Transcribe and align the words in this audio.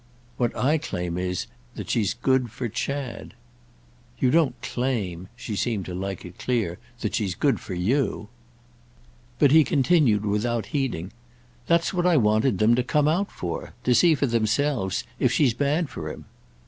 "What 0.37 0.57
I 0.57 0.79
claim 0.79 1.15
is 1.19 1.45
that 1.75 1.91
she's 1.91 2.15
good 2.15 2.49
for 2.49 2.67
Chad." 2.67 3.35
"You 4.17 4.31
don't 4.31 4.59
claim"—she 4.63 5.55
seemed 5.55 5.85
to 5.85 5.93
like 5.93 6.25
it 6.25 6.39
clear—"that 6.39 7.13
she's 7.13 7.35
good 7.35 7.59
for 7.59 7.75
you." 7.75 8.27
But 9.37 9.51
he 9.51 9.63
continued 9.63 10.25
without 10.25 10.65
heeding. 10.73 11.11
"That's 11.67 11.93
what 11.93 12.07
I 12.07 12.17
wanted 12.17 12.57
them 12.57 12.73
to 12.73 12.83
come 12.83 13.07
out 13.07 13.31
for—to 13.31 13.93
see 13.93 14.15
for 14.15 14.25
themselves 14.25 15.03
if 15.19 15.31
she's 15.31 15.53
bad 15.53 15.87
for 15.87 16.11
him." 16.11 16.25